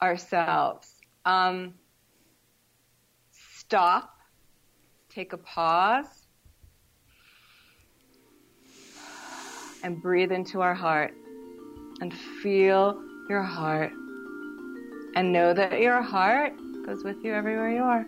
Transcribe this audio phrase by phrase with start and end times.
[0.00, 0.94] ourselves?
[1.24, 1.74] Um,
[3.30, 4.16] stop,
[5.08, 6.26] take a pause,
[9.82, 11.14] and breathe into our heart.
[12.00, 13.92] And feel your heart.
[15.16, 16.52] And know that your heart
[16.86, 18.06] goes with you everywhere you are.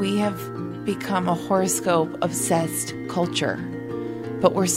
[0.00, 3.60] We have become a horoscope obsessed culture,
[4.42, 4.68] but we're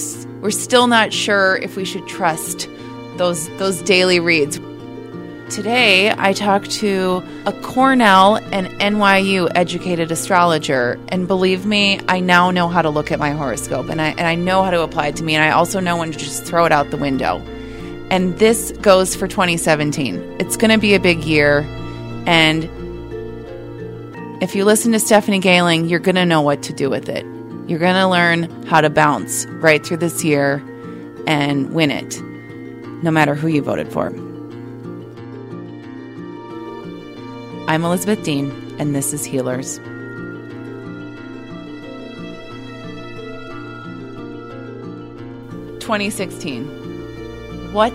[0.41, 2.69] we're still not sure if we should trust
[3.17, 4.59] those those daily reads.
[5.49, 12.49] Today, I talked to a Cornell and NYU educated astrologer, and believe me, I now
[12.49, 15.07] know how to look at my horoscope and I, and I know how to apply
[15.07, 17.37] it to me, and I also know when to just throw it out the window.
[18.09, 20.37] And this goes for 2017.
[20.39, 21.59] It's going to be a big year,
[22.25, 22.63] and
[24.41, 27.25] if you listen to Stephanie Gailing, you're going to know what to do with it.
[27.67, 30.63] You're going to learn how to bounce right through this year
[31.25, 32.21] and win it,
[33.03, 34.07] no matter who you voted for.
[37.67, 39.79] I'm Elizabeth Dean, and this is Healers.
[45.79, 46.65] Twenty sixteen.
[47.73, 47.93] What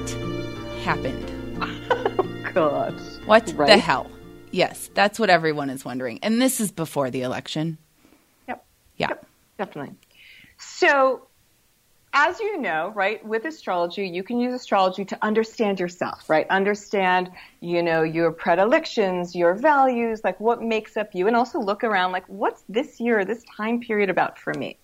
[0.84, 1.26] happened?
[2.52, 2.94] Oh God.
[3.26, 3.66] What Right?
[3.68, 4.10] the hell?
[4.50, 6.18] Yes, that's what everyone is wondering.
[6.22, 7.78] And this is before the election.
[8.48, 8.64] Yep.
[8.96, 9.12] Yeah.
[9.60, 9.94] Definitely.
[10.56, 11.26] So,
[12.14, 16.46] as you know, right, with astrology, you can use astrology to understand yourself, right?
[16.48, 17.30] Understand,
[17.60, 22.12] you know, your predilections, your values, like what makes up you, and also look around,
[22.12, 24.78] like, what's this year, this time period about for me?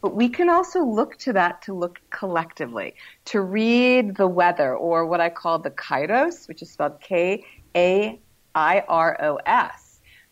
[0.00, 2.94] But we can also look to that to look collectively,
[3.24, 7.44] to read the weather, or what I call the kairos, which is spelled K
[7.74, 8.16] A
[8.54, 9.79] I R O S.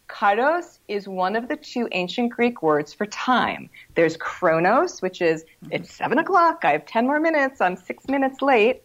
[0.09, 3.69] Kairos is one of the two ancient Greek words for time.
[3.95, 8.43] There's chronos, which is it's seven o'clock, I have 10 more minutes, I'm six minutes
[8.43, 8.83] late.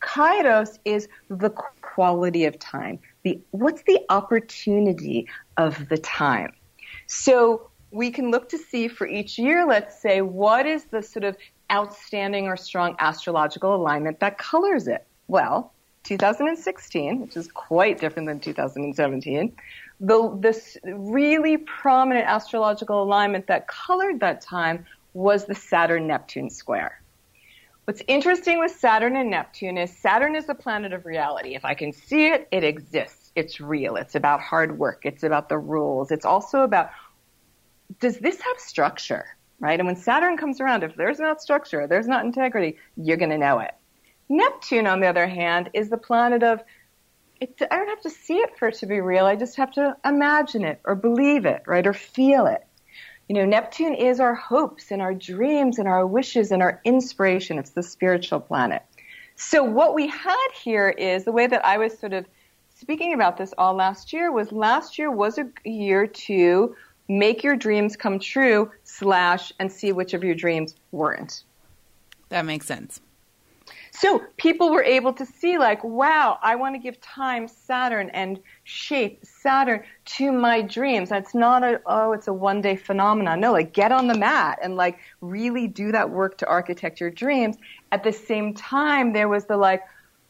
[0.00, 3.00] Kairos is the quality of time.
[3.24, 5.26] The, what's the opportunity
[5.56, 6.52] of the time?
[7.06, 11.24] So we can look to see for each year, let's say, what is the sort
[11.24, 11.36] of
[11.72, 15.06] outstanding or strong astrological alignment that colors it?
[15.26, 15.72] Well,
[16.04, 19.54] 2016, which is quite different than 2017,
[20.00, 27.02] the this really prominent astrological alignment that colored that time was the Saturn Neptune square.
[27.84, 31.54] What's interesting with Saturn and Neptune is Saturn is the planet of reality.
[31.54, 33.32] If I can see it, it exists.
[33.34, 33.96] It's real.
[33.96, 35.00] It's about hard work.
[35.04, 36.10] It's about the rules.
[36.10, 36.90] It's also about
[38.00, 39.24] does this have structure,
[39.58, 39.80] right?
[39.80, 43.38] And when Saturn comes around, if there's not structure, there's not integrity, you're going to
[43.38, 43.74] know it.
[44.28, 46.62] Neptune, on the other hand, is the planet of
[47.40, 49.24] it, I don't have to see it for it to be real.
[49.24, 51.86] I just have to imagine it or believe it, right?
[51.86, 52.64] Or feel it.
[53.28, 57.58] You know, Neptune is our hopes and our dreams and our wishes and our inspiration.
[57.58, 58.82] It's the spiritual planet.
[59.36, 62.26] So what we had here is the way that I was sort of
[62.74, 66.74] speaking about this all last year was last year was a year to
[67.08, 71.44] make your dreams come true slash and see which of your dreams weren't.
[72.30, 73.00] That makes sense.
[74.00, 78.38] So people were able to see like, wow, I want to give time Saturn and
[78.62, 81.08] shape Saturn to my dreams.
[81.08, 83.40] That's not a, oh, it's a one day phenomenon.
[83.40, 87.10] No, like get on the mat and like really do that work to architect your
[87.10, 87.56] dreams.
[87.90, 89.82] At the same time, there was the like,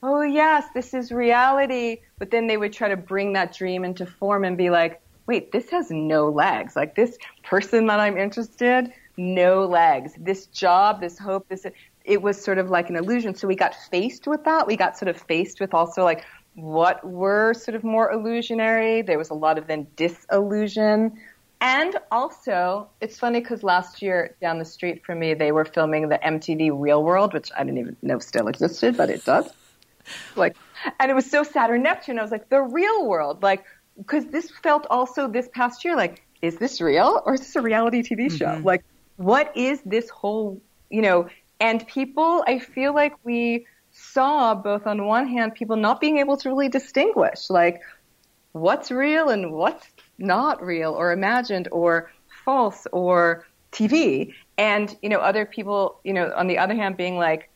[0.02, 1.98] oh yes, this is reality.
[2.18, 5.52] But then they would try to bring that dream into form and be like, wait,
[5.52, 6.74] this has no legs.
[6.74, 10.12] Like this person that I'm interested, no legs.
[10.16, 11.66] This job, this hope, this,
[12.08, 13.34] it was sort of like an illusion.
[13.34, 14.66] So we got faced with that.
[14.66, 16.24] We got sort of faced with also like
[16.54, 19.02] what were sort of more illusionary.
[19.02, 21.12] There was a lot of then disillusion.
[21.60, 26.08] And also, it's funny because last year down the street from me, they were filming
[26.08, 29.50] the MTV Real World, which I didn't even know still existed, but it does.
[30.36, 30.56] Like,
[31.00, 32.18] and it was so Saturn Neptune.
[32.18, 33.64] I was like, the real world, like,
[33.96, 37.60] because this felt also this past year, like, is this real or is this a
[37.60, 38.46] reality TV show?
[38.46, 38.64] Mhm.
[38.64, 38.84] Like,
[39.16, 41.28] what is this whole, you know,
[41.60, 46.36] and people, I feel like we saw both on one hand, people not being able
[46.38, 47.80] to really distinguish, like,
[48.52, 49.86] what's real and what's
[50.18, 52.10] not real or imagined or
[52.44, 54.32] false or TV.
[54.56, 57.50] And, you know, other people, you know, on the other hand, being like,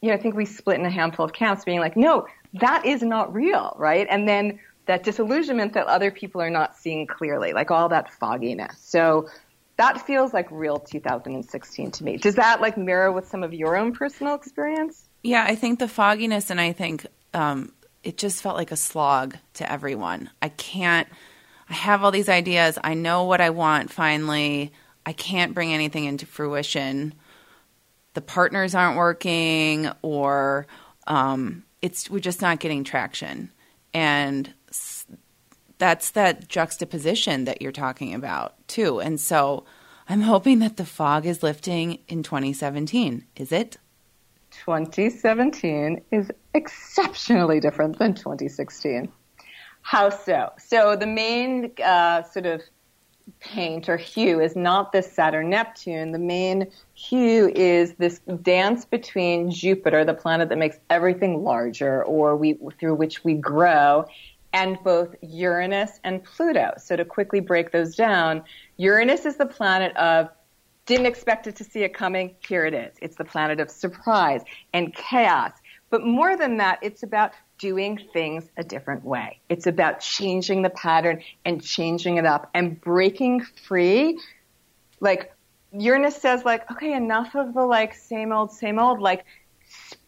[0.00, 2.86] you know, I think we split in a handful of camps being like, no, that
[2.86, 4.06] is not real, right?
[4.08, 8.78] And then that disillusionment that other people are not seeing clearly, like all that fogginess.
[8.78, 9.28] So
[9.78, 12.16] that feels like real 2016 to me.
[12.16, 15.08] Does that like mirror with some of your own personal experience?
[15.22, 17.72] Yeah, I think the fogginess, and I think um,
[18.02, 20.30] it just felt like a slog to everyone.
[20.42, 21.08] I can't,
[21.70, 22.78] I have all these ideas.
[22.82, 24.72] I know what I want finally.
[25.06, 27.14] I can't bring anything into fruition.
[28.14, 30.66] The partners aren't working, or
[31.06, 33.52] um, it's we're just not getting traction.
[33.94, 34.52] And
[35.78, 39.00] that's that juxtaposition that you're talking about too.
[39.00, 39.64] And so
[40.08, 43.24] I'm hoping that the fog is lifting in 2017.
[43.36, 43.78] Is it?
[44.50, 49.10] 2017 is exceptionally different than 2016.
[49.82, 50.52] How so?
[50.58, 52.62] So the main uh, sort of
[53.40, 56.12] paint or hue is not this Saturn Neptune.
[56.12, 62.36] The main hue is this dance between Jupiter, the planet that makes everything larger or
[62.36, 64.06] we, through which we grow,
[64.58, 66.72] and both Uranus and Pluto.
[66.78, 68.42] So to quickly break those down,
[68.76, 70.28] Uranus is the planet of
[70.84, 72.34] didn't expect it to see it coming.
[72.46, 72.96] Here it is.
[73.00, 75.52] It's the planet of surprise and chaos.
[75.90, 79.38] But more than that, it's about doing things a different way.
[79.48, 84.18] It's about changing the pattern and changing it up and breaking free.
[84.98, 85.32] Like
[85.72, 89.00] Uranus says like, okay, enough of the like same old, same old.
[89.00, 89.24] Like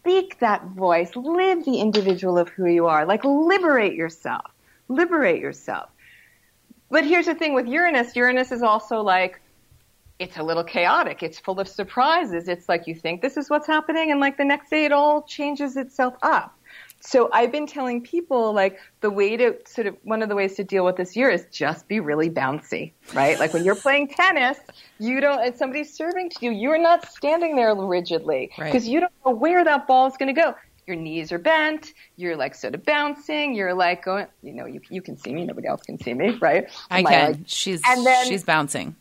[0.00, 4.50] speak that voice, live the individual of who you are, like liberate yourself,
[4.88, 5.91] liberate yourself.
[6.91, 9.41] But here's the thing with Uranus, Uranus is also like,
[10.19, 11.23] it's a little chaotic.
[11.23, 12.49] It's full of surprises.
[12.49, 15.23] It's like you think this is what's happening and like the next day it all
[15.23, 16.58] changes itself up.
[17.00, 20.55] So I've been telling people like the way to sort of one of the ways
[20.56, 23.38] to deal with this year is just be really bouncy, right?
[23.38, 24.58] Like when you're playing tennis,
[24.99, 28.85] you don't, and somebody's serving to you, you're not standing there rigidly because right.
[28.85, 30.55] you don't know where that ball is going to go.
[30.87, 31.94] Your knees are bent.
[32.17, 33.55] You're like sort of bouncing.
[33.55, 35.44] You're like going, you know, you, you can see me.
[35.44, 36.69] Nobody else can see me, right?
[36.91, 37.32] I My, can.
[37.32, 38.96] Like, she's, and then, she's bouncing.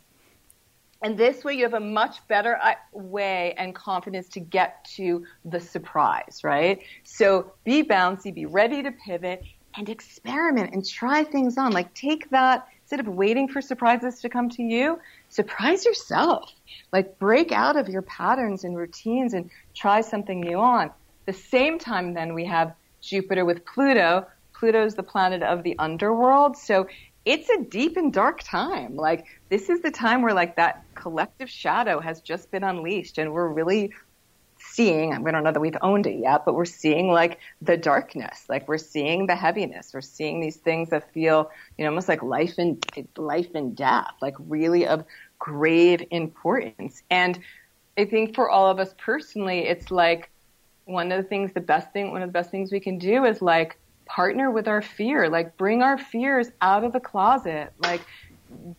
[1.01, 5.24] And this way you have a much better uh, way and confidence to get to
[5.46, 6.81] the surprise, right?
[7.04, 9.44] So be bouncy, be ready to pivot
[9.78, 11.72] and experiment and try things on.
[11.72, 15.00] Like take that instead of waiting for surprises to come to you,
[15.30, 16.51] surprise yourself.
[16.92, 20.92] Like break out of your patterns and routines and try something new on.
[21.28, 24.28] The same time then we have Jupiter with Pluto.
[24.54, 26.57] Pluto is the planet of the underworld.
[26.57, 26.88] So
[27.30, 28.96] it's a deep and dark time.
[28.96, 33.31] Like this is the time where like that collective shadow has just been unleashed and
[33.31, 33.94] we're really
[34.58, 38.46] seeing, we don't know that we've owned it yet, but we're seeing like the darkness,
[38.50, 39.92] like we're seeing the heaviness.
[39.94, 42.84] We're seeing these things that feel, you know, almost like life and
[43.16, 45.06] life and death, like really of
[45.38, 47.04] grave importance.
[47.12, 47.38] And
[47.96, 50.31] I think for all of us personally, it's like
[50.86, 53.26] one of the things, the best thing, one of the best things we can do
[53.26, 53.78] is like
[54.10, 58.02] partner with our fear, like bring our fears out of the closet, like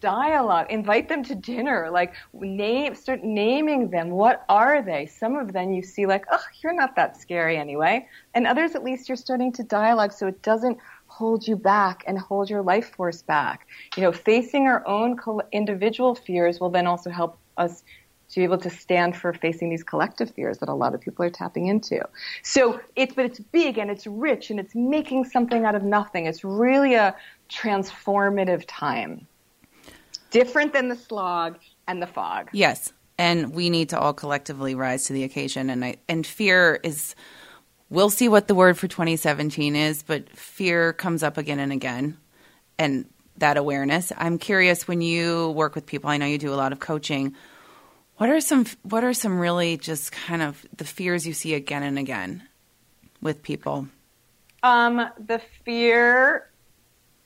[0.01, 4.11] dialogue, invite them to dinner, like name, start naming them.
[4.11, 5.07] What are they?
[5.07, 8.07] Some of them you see like, oh, you're not that scary anyway.
[8.35, 12.19] And others, at least you're starting to dialogue so it doesn't hold you back and
[12.19, 13.69] hold your life force back.
[13.97, 15.17] You know, facing our own
[15.53, 17.85] individual fears will then also help us
[18.31, 21.25] to be able to stand for facing these collective fears that a lot of people
[21.25, 22.01] are tapping into.
[22.43, 26.27] So it's, but it's big and it's rich and it's making something out of nothing.
[26.27, 27.15] It's really a
[27.49, 29.27] transformative time.
[30.31, 32.51] Different than the slog and the fog.
[32.53, 32.93] Yes.
[33.19, 35.69] And we need to all collectively rise to the occasion.
[35.69, 37.17] And I, and fear is,
[37.91, 42.17] we'll see what the word for 2017 is, but fear comes up again and again.
[42.79, 44.13] And that awareness.
[44.17, 47.35] I'm curious when you work with people, I know you do a lot of coaching
[48.21, 51.83] what are some what are some really just kind of the fears you see again
[51.83, 52.47] and again
[53.23, 53.89] with people?
[54.63, 56.51] Um, the fear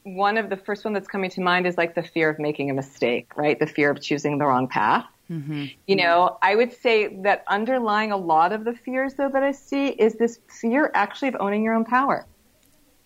[0.04, 2.70] one of the first one that's coming to mind is like the fear of making
[2.70, 3.58] a mistake, right?
[3.58, 5.04] The fear of choosing the wrong path.
[5.28, 5.64] Mm-hmm.
[5.88, 9.50] You know, I would say that underlying a lot of the fears though that I
[9.50, 12.24] see is this fear actually of owning your own power.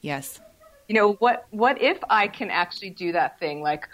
[0.02, 0.42] Yes.
[0.88, 3.88] You know, what what if I can actually do that thing like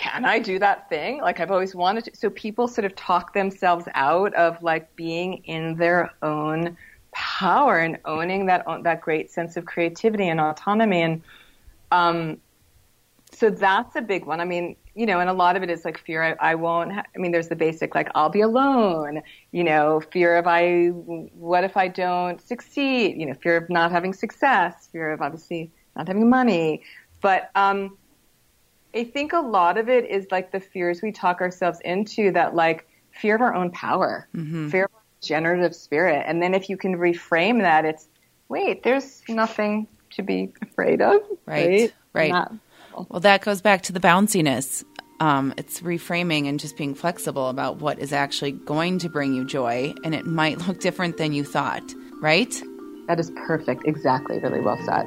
[0.00, 1.20] can I do that thing?
[1.20, 2.16] Like I've always wanted to.
[2.16, 6.76] So people sort of talk themselves out of like being in their own
[7.12, 11.02] power and owning that that great sense of creativity and autonomy.
[11.02, 11.22] And
[11.92, 12.38] um,
[13.30, 14.40] so that's a big one.
[14.40, 16.22] I mean, you know, and a lot of it is like fear.
[16.22, 16.92] I, I won't.
[16.94, 19.20] Ha- I mean, there's the basic like I'll be alone.
[19.52, 20.86] You know, fear of I.
[20.88, 23.18] What if I don't succeed?
[23.18, 24.88] You know, fear of not having success.
[24.90, 26.84] Fear of obviously not having money.
[27.20, 27.98] But um,
[28.94, 32.54] I think a lot of it is like the fears we talk ourselves into that
[32.54, 36.24] like fear of our own power, fear of our generative spirit.
[36.26, 38.08] And then if you can reframe that, it's
[38.48, 41.20] wait, there's nothing to be afraid of.
[41.46, 42.32] Right, right.
[42.32, 42.52] Not-
[43.08, 44.84] Well, that goes back to the bounciness.
[45.20, 49.44] Um, it's reframing and just being flexible about what is actually going to bring you
[49.44, 51.84] joy, and it might look different than you thought,
[52.20, 52.52] right?
[53.06, 53.82] that is perfect.
[53.86, 54.38] Exactly.
[54.38, 55.04] Really well said.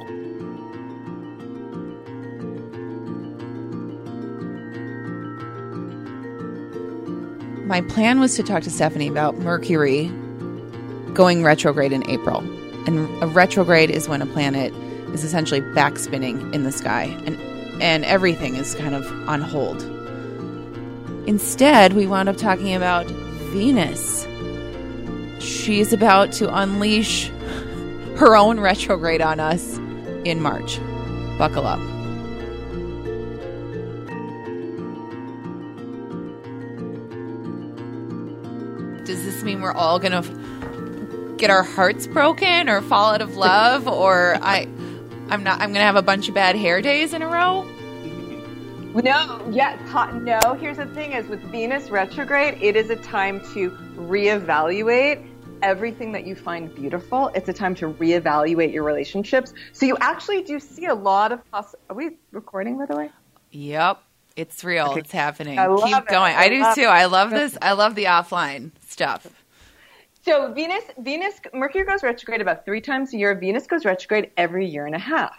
[7.74, 10.06] My plan was to talk to Stephanie about Mercury
[11.12, 12.38] going retrograde in April.
[12.86, 14.72] And a retrograde is when a planet
[15.12, 17.36] is essentially backspinning in the sky and
[17.82, 19.82] and everything is kind of on hold.
[21.26, 23.06] Instead, we wound up talking about
[23.50, 24.24] Venus.
[25.40, 27.26] She's about to unleash
[28.18, 29.78] her own retrograde on us
[30.24, 30.78] in March.
[31.38, 31.93] Buckle up.
[39.64, 44.68] We're all going to get our hearts broken or fall out of love or I
[45.30, 47.62] I'm not I'm going to have a bunch of bad hair days in a row?
[48.94, 50.38] No, yes, hot, no.
[50.60, 55.26] Here's the thing: is with Venus retrograde, it is a time to reevaluate
[55.62, 57.28] everything that you find beautiful.
[57.34, 59.52] It's a time to reevaluate your relationships.
[59.72, 61.40] So you actually do see a lot of.
[61.50, 63.10] Poss- Are we recording, by the way?
[63.50, 64.00] Yep.
[64.36, 64.86] It's real.
[64.90, 65.00] Okay.
[65.00, 65.58] It's happening.
[65.58, 66.06] I love Keep it.
[66.08, 66.34] going.
[66.36, 66.82] I I do too.
[66.82, 66.86] it.
[66.86, 67.58] I love this.
[67.60, 69.26] I love the offline stuff.
[70.24, 73.34] So Venus, Venus, Mercury goes retrograde about three times a year.
[73.34, 75.36] Venus goes retrograde every year and a half.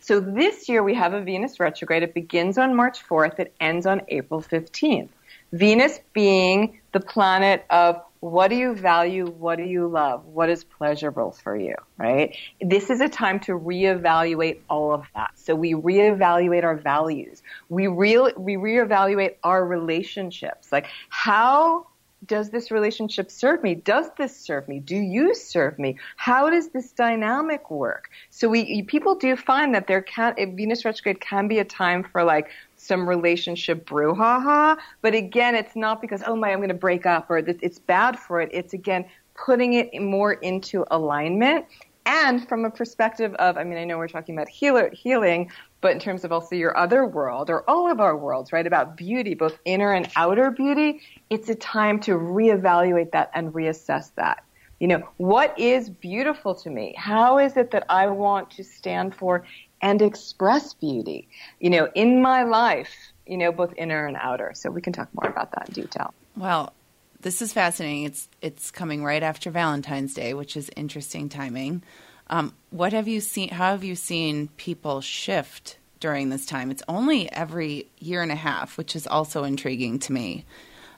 [0.00, 2.02] So this year we have a Venus retrograde.
[2.02, 3.38] It begins on March 4th.
[3.38, 5.08] It ends on April 15th.
[5.52, 9.26] Venus being the planet of what do you value?
[9.26, 10.26] What do you love?
[10.26, 11.74] What is pleasurable for you?
[11.96, 12.36] Right?
[12.60, 15.30] This is a time to reevaluate all of that.
[15.36, 17.42] So we reevaluate our values.
[17.70, 20.70] We real, we reevaluate our relationships.
[20.70, 21.86] Like how
[22.26, 23.74] does this relationship serve me?
[23.74, 24.80] Does this serve me?
[24.80, 25.96] Do you serve me?
[26.16, 28.10] How does this dynamic work?
[28.30, 32.24] So we people do find that there can Venus retrograde can be a time for
[32.24, 37.06] like some relationship brouhaha, but again, it's not because oh my I'm going to break
[37.06, 38.50] up or it's bad for it.
[38.52, 39.04] It's again
[39.34, 41.66] putting it more into alignment
[42.06, 45.92] and from a perspective of, I mean, I know we're talking about healer, healing, but
[45.92, 49.34] in terms of also your other world or all of our worlds, right, about beauty,
[49.34, 54.42] both inner and outer beauty, it's a time to reevaluate that and reassess that.
[54.80, 56.94] You know, what is beautiful to me?
[56.98, 59.46] How is it that I want to stand for
[59.80, 61.28] and express beauty,
[61.60, 62.90] you know, in my life,
[63.26, 64.52] you know, both inner and outer?
[64.54, 66.12] So we can talk more about that in detail.
[66.36, 66.74] Well,
[67.20, 68.04] this is fascinating.
[68.04, 71.82] It's it's coming right after Valentine's Day, which is interesting timing.
[72.28, 73.50] Um, what have you seen?
[73.50, 76.70] How have you seen people shift during this time?
[76.70, 80.44] It's only every year and a half, which is also intriguing to me.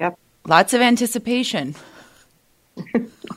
[0.01, 0.19] Yep.
[0.47, 1.75] Lots of anticipation.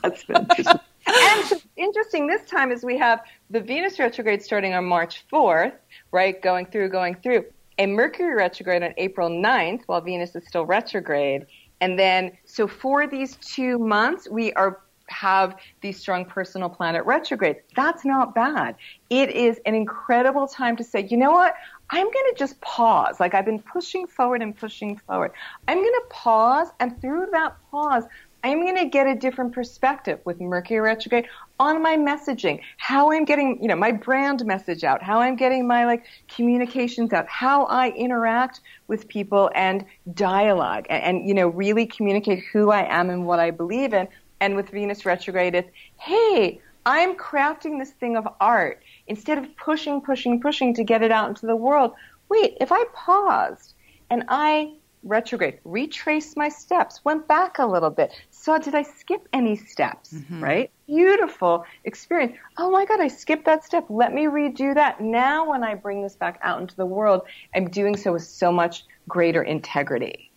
[0.02, 0.80] That's been interesting.
[1.06, 3.20] and so interesting this time is we have
[3.50, 5.74] the Venus retrograde starting on March 4th,
[6.12, 7.44] right, going through, going through,
[7.78, 11.46] a Mercury retrograde on April 9th while Venus is still retrograde.
[11.80, 14.81] And then, so for these two months, we are
[15.12, 17.60] have these strong personal planet retrogrades.
[17.76, 18.76] That's not bad.
[19.10, 21.54] It is an incredible time to say, you know what?
[21.90, 23.20] I'm going to just pause.
[23.20, 25.32] Like I've been pushing forward and pushing forward.
[25.68, 28.04] I'm going to pause, and through that pause,
[28.44, 31.26] I'm going to get a different perspective with Mercury retrograde
[31.60, 35.66] on my messaging, how I'm getting, you know, my brand message out, how I'm getting
[35.66, 41.48] my like communications out, how I interact with people and dialogue and, and you know,
[41.48, 44.08] really communicate who I am and what I believe in.
[44.42, 50.00] And with Venus retrograde, it's, hey, I'm crafting this thing of art instead of pushing,
[50.00, 51.92] pushing, pushing to get it out into the world.
[52.28, 53.74] Wait, if I paused
[54.10, 59.28] and I retrograde, retraced my steps, went back a little bit, saw did I skip
[59.32, 60.42] any steps, mm-hmm.
[60.42, 60.70] right?
[60.88, 62.36] Beautiful experience.
[62.58, 63.86] Oh my God, I skipped that step.
[63.88, 65.00] Let me redo that.
[65.00, 67.22] Now, when I bring this back out into the world,
[67.54, 70.31] I'm doing so with so much greater integrity.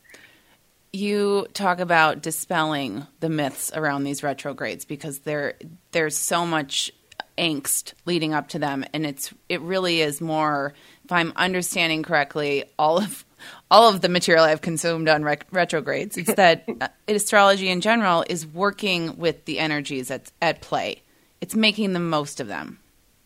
[0.96, 5.56] You talk about dispelling the myths around these retrogrades because there
[5.92, 6.92] there's so much
[7.38, 8.86] angst leading up to them.
[8.94, 10.74] And it's it really is more
[11.04, 13.26] if i'm understanding correctly all of
[13.70, 16.18] all of the material i've consumed on rec- retrogrades.
[16.18, 21.02] It's that uh, astrology in general is working with the energies at, at play.
[21.42, 22.80] It's making the most of them.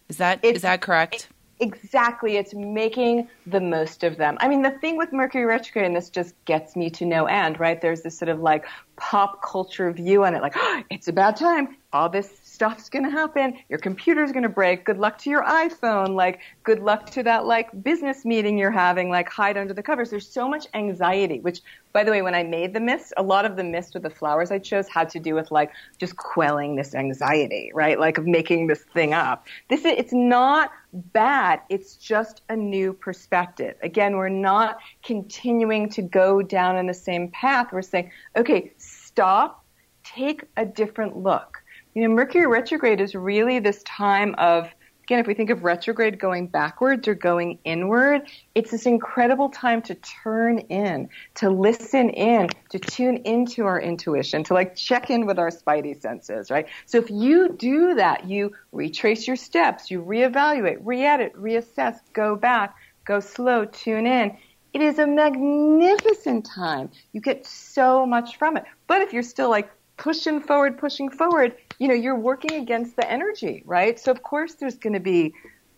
[0.10, 1.30] Is that is It's- that correct
[1.62, 2.38] Exactly.
[2.38, 4.38] It's making the most of them.
[4.40, 7.60] I mean, the thing with Mercury retrograde, and this just gets me to no end,
[7.60, 7.82] right?
[7.82, 11.36] There's this sort of like pop culture view on it, like, oh, it's a bad
[11.36, 11.76] time.
[11.92, 13.54] all this stuff's going to happen.
[13.70, 14.84] Your computer's going to break.
[14.84, 16.10] Good luck to your iPhone.
[16.14, 19.10] Like, good luck to that, like, business meeting you're having.
[19.10, 20.10] Like, hide under the covers.
[20.10, 21.62] There's so much anxiety, which,
[21.94, 24.10] by the way, when I made the mist, a lot of the mist with the
[24.10, 27.98] flowers I chose had to do with, like, just quelling this anxiety, right?
[27.98, 29.48] Like, of making this thing up.
[29.70, 31.62] This is, it's not bad.
[31.70, 33.78] It's just a new perspective.
[33.82, 37.68] Again, we're not continuing to go down in the same path.
[37.72, 39.64] We're saying, okay, stop,
[40.04, 44.70] take a different look you know, Mercury retrograde is really this time of,
[45.04, 48.22] again, if we think of retrograde going backwards or going inward,
[48.54, 54.44] it's this incredible time to turn in, to listen in, to tune into our intuition,
[54.44, 56.68] to like check in with our spidey senses, right?
[56.86, 62.76] So if you do that, you retrace your steps, you reevaluate, re-edit, reassess, go back,
[63.06, 64.38] go slow, tune in.
[64.72, 66.92] It is a magnificent time.
[67.12, 68.66] You get so much from it.
[68.86, 73.10] But if you're still like pushing forward, pushing forward, you know, you're working against the
[73.10, 74.00] energy, right?
[74.00, 75.34] So of course there's going to be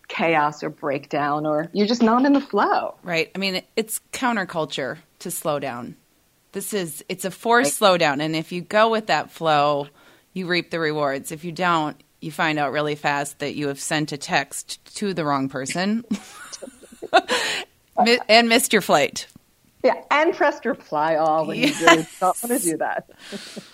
[0.08, 2.94] chaos or breakdown or you're just not in the flow.
[3.02, 3.30] Right.
[3.34, 5.96] I mean, it's counterculture to slow down.
[6.52, 8.00] This is it's a forced right.
[8.00, 9.88] slowdown and if you go with that flow,
[10.32, 11.32] you reap the rewards.
[11.32, 15.12] If you don't, you find out really fast that you have sent a text to
[15.12, 16.04] the wrong person
[18.28, 19.26] and missed your flight.
[19.82, 21.80] Yeah, and pressed reply all when yes.
[21.80, 23.10] you really don't want to do that.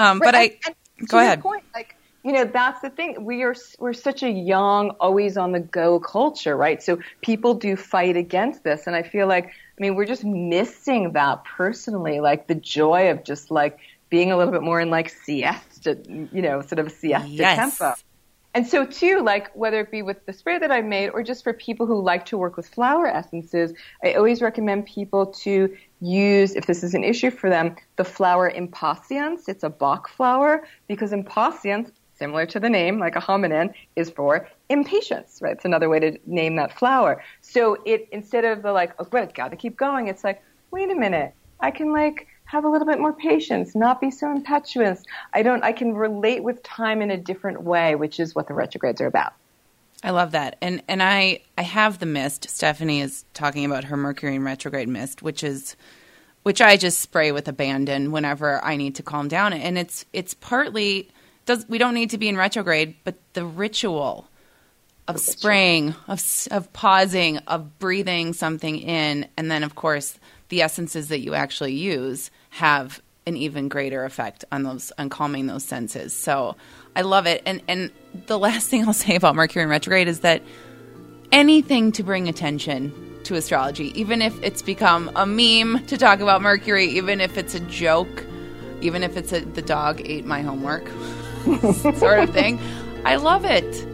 [0.00, 1.42] Um, but I and, and go ahead.
[1.42, 3.24] Point, like you know, that's the thing.
[3.24, 6.82] We are we're such a young, always on the go culture, right?
[6.82, 11.12] So people do fight against this, and I feel like I mean we're just missing
[11.12, 13.78] that personally, like the joy of just like
[14.08, 17.56] being a little bit more in like siesta, you know, sort of siesta yes.
[17.78, 17.94] tempo.
[18.52, 21.44] And so too, like whether it be with the spray that I made or just
[21.44, 26.54] for people who like to work with flower essences, I always recommend people to use,
[26.56, 29.48] if this is an issue for them, the flower impatiens.
[29.48, 34.48] It's a Bach flower because impatiens, similar to the name, like a homonym, is for
[34.68, 35.52] impatience, right?
[35.52, 37.22] It's another way to name that flower.
[37.42, 40.42] So it, instead of the like, oh, but gotta keep going, it's like,
[40.72, 44.28] wait a minute, I can like have a little bit more patience, not be so
[44.28, 45.04] impetuous.
[45.32, 48.54] I don't, I can relate with time in a different way, which is what the
[48.54, 49.34] retrogrades are about.
[50.02, 50.56] I love that.
[50.60, 52.48] And and I I have the mist.
[52.48, 55.76] Stephanie is talking about her Mercury in retrograde mist, which is
[56.42, 59.52] which I just spray with abandon whenever I need to calm down.
[59.52, 61.08] And it's it's partly
[61.44, 64.26] does we don't need to be in retrograde, but the ritual
[65.06, 66.20] of spraying, of
[66.50, 71.74] of pausing, of breathing something in, and then of course the essences that you actually
[71.74, 76.12] use have an even greater effect on those on calming those senses.
[76.12, 76.56] So
[76.94, 77.42] I love it.
[77.46, 77.90] And and
[78.26, 80.42] the last thing I'll say about Mercury in retrograde is that
[81.32, 82.92] anything to bring attention
[83.24, 87.54] to astrology, even if it's become a meme to talk about Mercury, even if it's
[87.54, 88.24] a joke,
[88.80, 90.88] even if it's a the dog ate my homework
[91.96, 92.60] sort of thing.
[93.04, 93.86] I love it.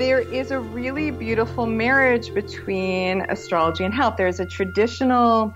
[0.00, 4.14] There is a really beautiful marriage between astrology and health.
[4.16, 5.52] There's a traditional,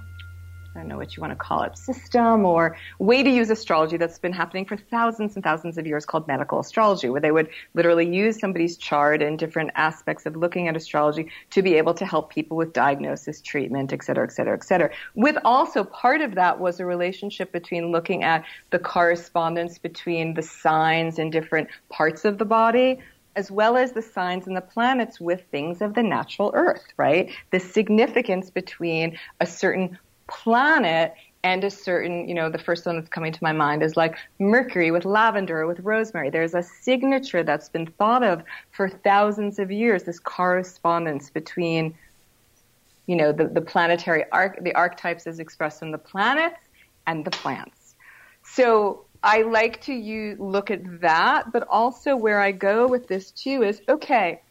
[0.77, 3.97] I don't know what you want to call it, system or way to use astrology
[3.97, 7.49] that's been happening for thousands and thousands of years called medical astrology, where they would
[7.73, 12.05] literally use somebody's chart and different aspects of looking at astrology to be able to
[12.05, 14.91] help people with diagnosis, treatment, et cetera, et cetera, et cetera.
[15.15, 20.43] With also part of that was a relationship between looking at the correspondence between the
[20.43, 23.01] signs in different parts of the body
[23.37, 27.33] as well as the signs and the planets with things of the natural earth, right?
[27.51, 33.11] The significance between a certain planet and a certain, you know, the first one that's
[33.11, 36.31] coming to my mind is like Mercury with lavender with rosemary.
[36.31, 41.95] There's a signature that's been thought of for thousands of years, this correspondence between,
[43.07, 46.61] you know, the, the planetary arc, the archetypes as expressed in the planets
[47.07, 47.95] and the plants.
[48.43, 53.63] So I like to look at that, but also where I go with this too
[53.63, 54.43] is okay.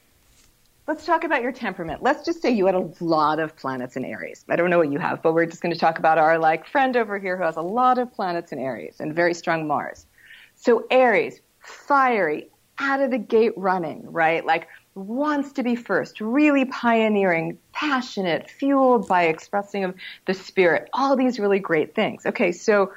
[0.87, 2.01] Let's talk about your temperament.
[2.01, 4.43] Let's just say you had a lot of planets in Aries.
[4.49, 6.65] I don't know what you have, but we're just going to talk about our like
[6.65, 10.07] friend over here who has a lot of planets in Aries and very strong Mars.
[10.55, 14.43] So Aries, fiery, out of the gate running, right?
[14.43, 19.93] Like wants to be first, really pioneering, passionate, fueled by expressing of
[20.25, 22.25] the spirit, all these really great things.
[22.25, 22.91] Okay, so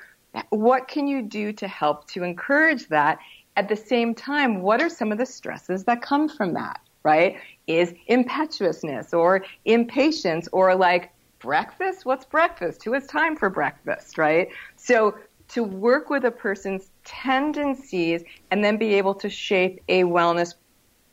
[0.50, 3.18] what can you do to help to encourage that?
[3.56, 7.36] At the same time, what are some of the stresses that come from that, right?
[7.66, 12.04] Is impetuousness or impatience or like breakfast?
[12.04, 12.84] What's breakfast?
[12.84, 14.48] Who has time for breakfast, right?
[14.76, 15.14] So
[15.48, 20.54] to work with a person's tendencies and then be able to shape a wellness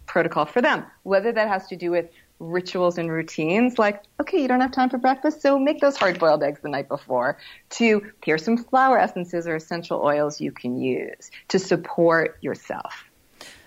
[0.05, 0.85] protocol for them.
[1.03, 2.09] Whether that has to do with
[2.51, 6.19] rituals and routines, like, okay, you don't have time for breakfast, so make those hard
[6.19, 7.37] boiled eggs the night before,
[7.71, 13.05] to here's some flower essences or essential oils you can use to support yourself.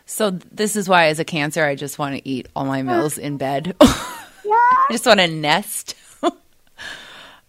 [0.07, 3.19] So this is why, as a cancer, I just want to eat all my meals
[3.19, 3.75] in bed.
[3.81, 5.97] I just want to nest.
[6.23, 6.35] um,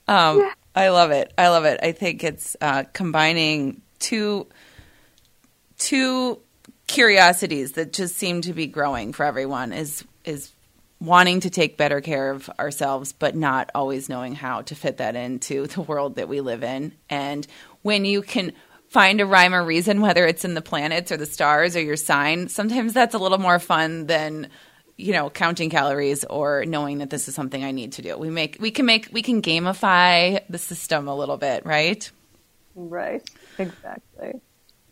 [0.08, 0.52] yeah.
[0.76, 1.32] I love it.
[1.38, 1.80] I love it.
[1.84, 4.48] I think it's uh, combining two
[5.78, 6.40] two
[6.88, 9.72] curiosities that just seem to be growing for everyone.
[9.72, 10.52] Is is
[11.00, 15.16] wanting to take better care of ourselves, but not always knowing how to fit that
[15.16, 16.94] into the world that we live in.
[17.10, 17.46] And
[17.82, 18.54] when you can
[18.90, 21.98] find a rhyme or reason, whether it's in the planets or the stars or your
[21.98, 24.50] sign, sometimes that's a little more fun than
[24.98, 28.18] you know counting calories or knowing that this is something I need to do.
[28.18, 32.10] We make we can make we can gamify the system a little bit, right?
[32.76, 33.28] Right.
[33.58, 34.42] Exactly.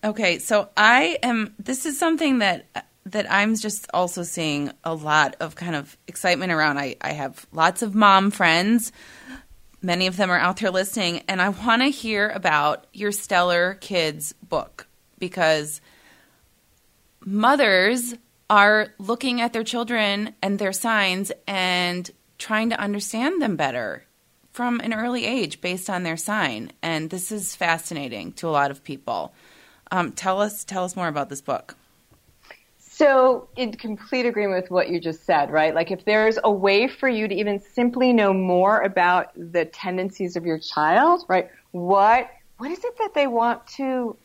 [0.04, 2.66] Okay, so I am this is something that
[3.06, 6.80] that I'm just also seeing a lot of kind of excitement around.
[6.80, 8.92] I, I have lots of mom friends
[9.86, 13.76] Many of them are out there listening, and I want to hear about your Stellar
[13.76, 14.88] Kids book
[15.20, 15.80] because
[17.24, 18.16] mothers
[18.50, 24.04] are looking at their children and their signs and trying to understand them better
[24.54, 26.72] from an early age based on their sign.
[26.82, 29.36] And this is fascinating to a lot of people.
[29.92, 31.78] Um, tell us, tell us more about this book.
[32.98, 35.76] So, in complete agreement with what you just said, right?
[35.76, 40.38] Like, if there's a way for you to even simply know more about the tendencies
[40.38, 41.50] of your child, right?
[41.72, 44.16] What what is it that they want to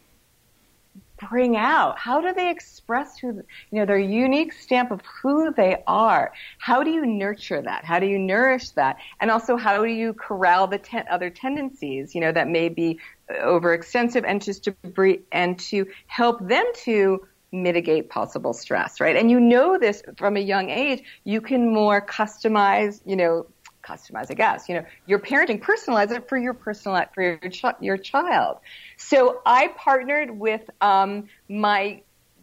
[1.28, 1.98] bring out?
[1.98, 6.32] How do they express who, you know, their unique stamp of who they are?
[6.60, 7.84] How do you nurture that?
[7.84, 8.98] How do you nourish that?
[9.20, 13.00] And also, how do you corral the ten- other tendencies, you know, that may be
[13.32, 19.16] overextensive and just to and to help them to mitigate possible stress, right?
[19.16, 21.02] And you know this from a young age.
[21.24, 23.46] You can more customize, you know,
[23.82, 27.64] customize, I guess, you know, your parenting, personalize it for your personal, for your, ch-
[27.80, 28.58] your child.
[28.98, 32.02] So I partnered with, um, my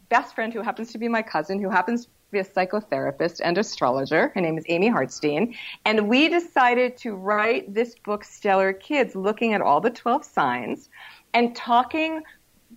[0.09, 3.57] best friend who happens to be my cousin, who happens to be a psychotherapist and
[3.57, 4.31] astrologer.
[4.33, 5.55] Her name is Amy Hartstein.
[5.85, 10.89] And we decided to write this book, Stellar Kids, looking at all the 12 signs
[11.33, 12.23] and talking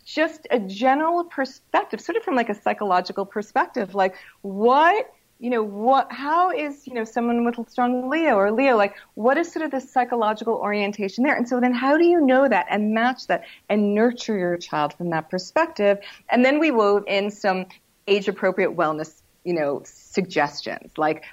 [0.05, 5.63] just a general perspective, sort of from like a psychological perspective, like what you know
[5.63, 9.65] what how is you know someone with strong leo or leo like what is sort
[9.65, 11.35] of the psychological orientation there?
[11.35, 14.93] And so then how do you know that and match that and nurture your child
[14.95, 15.99] from that perspective?
[16.29, 17.67] And then we wove in some
[18.07, 21.25] age appropriate wellness you know suggestions like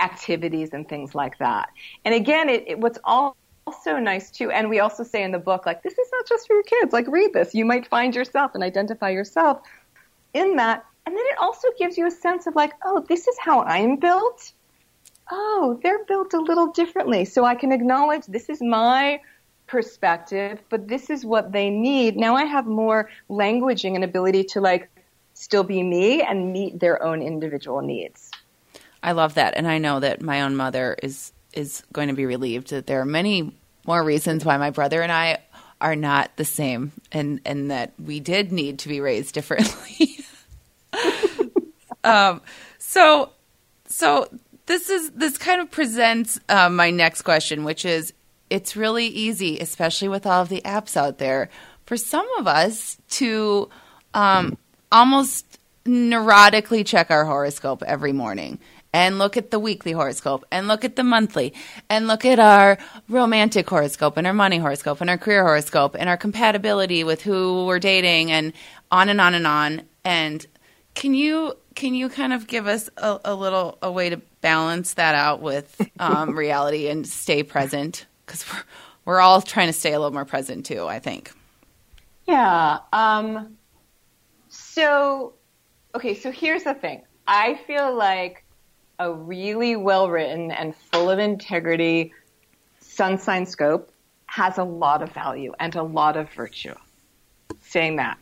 [0.00, 1.68] activities and things like that.
[2.04, 4.50] And again it, it what's all also nice too.
[4.50, 6.92] And we also say in the book, like, this is not just for your kids.
[6.92, 7.54] Like, read this.
[7.54, 9.62] You might find yourself and identify yourself
[10.34, 10.84] in that.
[11.06, 13.96] And then it also gives you a sense of like, oh, this is how I'm
[13.96, 14.52] built.
[15.30, 17.24] Oh, they're built a little differently.
[17.24, 19.20] So I can acknowledge this is my
[19.66, 22.16] perspective, but this is what they need.
[22.16, 24.90] Now I have more languaging and ability to like
[25.34, 28.30] still be me and meet their own individual needs.
[29.02, 29.54] I love that.
[29.56, 33.00] And I know that my own mother is is going to be relieved that there
[33.00, 33.52] are many
[33.86, 35.38] more reasons why my brother and I
[35.80, 40.20] are not the same and and that we did need to be raised differently.
[42.04, 42.40] um,
[42.78, 43.30] so
[43.86, 44.28] so
[44.66, 48.12] this is this kind of presents uh, my next question, which is
[48.50, 51.48] it's really easy, especially with all of the apps out there,
[51.86, 53.68] for some of us to
[54.14, 54.58] um,
[54.90, 55.51] almost
[55.84, 58.58] neurotically check our horoscope every morning
[58.92, 61.54] and look at the weekly horoscope and look at the monthly
[61.88, 66.08] and look at our romantic horoscope and our money horoscope and our career horoscope and
[66.08, 68.52] our compatibility with who we're dating and
[68.90, 69.82] on and on and on.
[70.04, 70.46] And
[70.94, 74.94] can you can you kind of give us a, a little a way to balance
[74.94, 78.06] that out with um, reality and stay present?
[78.26, 78.62] Because we're
[79.04, 81.32] we're all trying to stay a little more present too i think.
[82.26, 83.56] Yeah um,
[84.48, 85.32] so
[85.94, 88.44] okay so here's the thing i feel like
[88.98, 92.12] a really well written and full of integrity
[92.80, 93.92] sun sign scope
[94.32, 96.74] has a lot of value and a lot of virtue.
[97.60, 98.16] Saying that.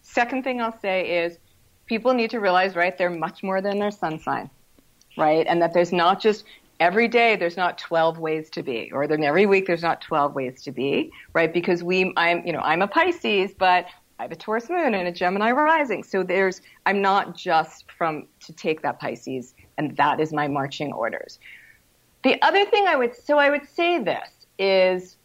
[0.00, 1.38] Second thing I'll say is
[1.84, 4.48] people need to realize, right, they're much more than their sun sign,
[5.18, 5.46] right?
[5.46, 6.44] And that there's not just
[6.80, 10.62] every day there's not 12 ways to be or every week there's not 12 ways
[10.62, 13.84] to be right because we i'm you know i'm a pisces but
[14.20, 18.26] i have a taurus moon and a gemini rising so there's i'm not just from
[18.38, 21.38] to take that pisces and that is my marching orders.
[22.22, 25.16] The other thing I would, so I would say this is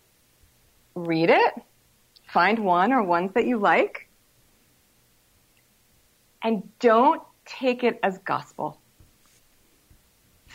[0.96, 1.54] read it,
[2.26, 4.08] find one or ones that you like,
[6.42, 8.80] and don't take it as gospel.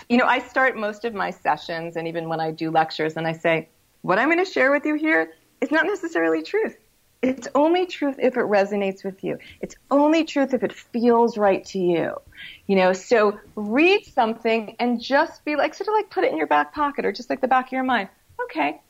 [0.08, 3.26] You know, I start most of my sessions and even when I do lectures and
[3.26, 3.68] I say,
[4.00, 6.78] what I'm going to share with you here is not necessarily truth.
[7.22, 9.38] It's only truth if it resonates with you.
[9.60, 12.14] It's only truth if it feels right to you.
[12.66, 16.38] You know, so read something and just be like, sort of like put it in
[16.38, 18.08] your back pocket or just like the back of your mind.
[18.44, 18.80] Okay.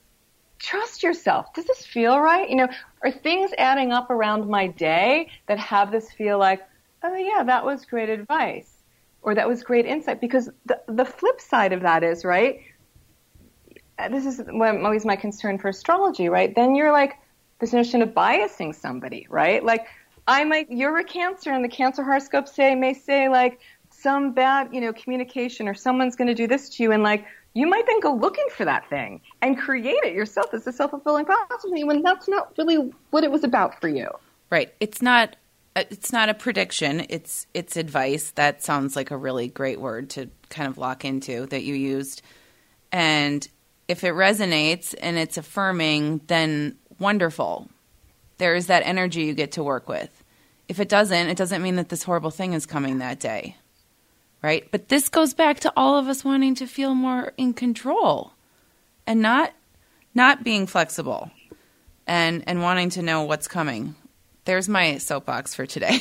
[0.61, 1.53] Trust yourself.
[1.55, 2.49] Does this feel right?
[2.49, 2.69] You know,
[3.03, 6.61] are things adding up around my day that have this feel like,
[7.03, 8.71] oh yeah, that was great advice
[9.23, 10.21] or that was great insight?
[10.21, 12.61] Because the, the flip side of that is, right?
[14.11, 16.55] This is always my concern for astrology, right?
[16.55, 17.15] Then you're like,
[17.61, 19.65] this notion of biasing somebody, right?
[19.65, 19.87] Like,
[20.27, 24.69] I might, you're a cancer and the cancer horoscope say, may say like some bad,
[24.73, 27.85] you know, communication or someone's going to do this to you and like, you might
[27.87, 32.03] then go looking for that thing and create it yourself as a self-fulfilling prophecy when
[32.03, 34.09] that's not really what it was about for you.
[34.51, 34.73] Right.
[34.79, 35.37] It's not
[35.77, 37.07] uh, it's not a prediction.
[37.09, 38.33] It's it's advice.
[38.33, 42.23] That sounds like a really great word to kind of lock into that you used.
[42.93, 43.47] And
[43.87, 47.69] if it resonates and it's affirming, then wonderful.
[48.39, 50.23] There is that energy you get to work with.
[50.69, 53.57] If it doesn't, it doesn't mean that this horrible thing is coming that day.
[54.43, 54.67] Right?
[54.71, 58.33] But this goes back to all of us wanting to feel more in control
[59.07, 59.53] and not
[60.15, 61.31] not being flexible
[62.07, 63.95] and and wanting to know what's coming.
[64.45, 65.99] There's my soapbox for today.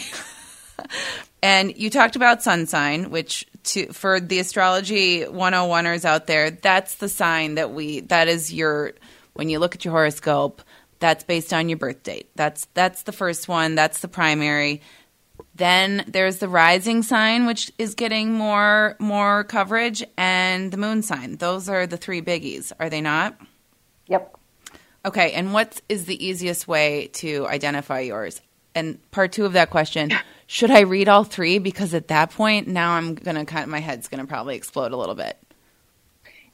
[1.44, 6.96] and you talked about sun sign, which to, for the astrology 101ers out there, that's
[6.96, 8.94] the sign that we that is your
[9.34, 10.62] when you look at your horoscope,
[11.00, 12.30] that's based on your birth date.
[12.36, 13.76] That's that's the first one.
[13.76, 14.82] That's the primary.
[15.56, 21.38] Then there's the rising sign, which is getting more more coverage, and the moon sign.
[21.38, 23.40] Those are the three biggies, are they not?
[24.08, 24.38] Yep.
[25.06, 28.42] Okay, and what is the easiest way to identify yours?
[28.76, 30.12] And part two of that question:
[30.48, 31.60] Should I read all three?
[31.60, 34.98] Because at that point, now I'm gonna kind of my head's gonna probably explode a
[34.98, 35.38] little bit.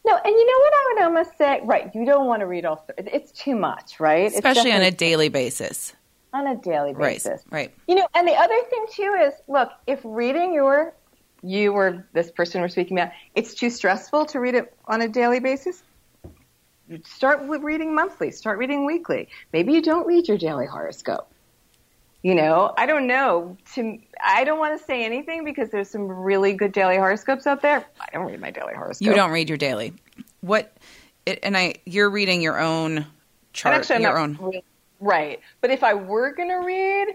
[0.05, 1.61] No, and you know what I would almost say?
[1.63, 2.85] Right, you don't want to read all.
[2.97, 4.31] Th- it's too much, right?
[4.31, 5.93] Especially on a daily basis.
[6.31, 7.69] On a daily basis, right?
[7.69, 7.75] Right.
[7.87, 10.93] You know, and the other thing too is, look, if reading your,
[11.41, 15.07] you or this person we're speaking about, it's too stressful to read it on a
[15.07, 15.81] daily basis.
[17.03, 18.29] Start reading monthly.
[18.29, 19.27] Start reading weekly.
[19.53, 21.31] Maybe you don't read your daily horoscope.
[22.25, 23.55] You know, I don't know.
[23.75, 27.61] To I don't want to say anything because there's some really good daily horoscopes out
[27.61, 27.85] there.
[28.01, 29.05] I don't read my daily horoscope.
[29.05, 29.93] You don't read your daily.
[30.41, 30.75] What?
[31.27, 33.05] It, and I, you're reading your own
[33.53, 33.75] chart.
[33.75, 34.39] Actually, your own.
[34.41, 34.63] really-
[34.99, 35.39] right.
[35.61, 37.09] But if I were going to read,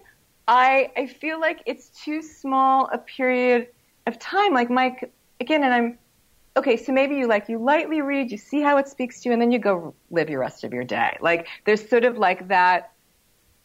[0.46, 3.66] I I feel like it's too small a period
[4.06, 4.54] of time.
[4.54, 5.98] Like Mike again, and I'm
[6.56, 6.76] okay.
[6.76, 9.42] So maybe you like you lightly read, you see how it speaks to you, and
[9.42, 11.16] then you go live your rest of your day.
[11.20, 12.92] Like there's sort of like that.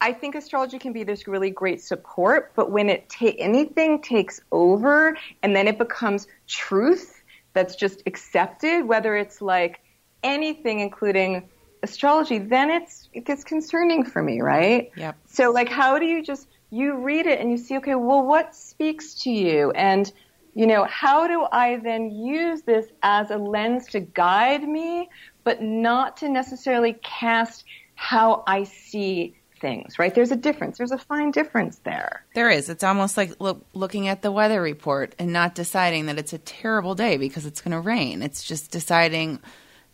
[0.02, 4.42] I think astrology can be this really great support, but when it ta- anything takes
[4.52, 9.80] over and then it becomes truth that's just accepted, whether it's like
[10.24, 11.50] anything, including
[11.82, 14.92] astrology, then it's it gets concerning for me, right?
[14.96, 15.18] Yep.
[15.28, 18.54] So like, how do you just you read it and you see, okay, well, what
[18.54, 20.12] speaks to you, and
[20.56, 25.10] you know, how do I then use this as a lens to guide me,
[25.44, 27.64] but not to necessarily cast
[27.96, 30.14] how I see things, right?
[30.14, 30.78] There's a difference.
[30.78, 32.24] There's a fine difference there.
[32.34, 32.70] There is.
[32.70, 36.38] It's almost like look, looking at the weather report and not deciding that it's a
[36.38, 38.22] terrible day because it's going to rain.
[38.22, 39.40] It's just deciding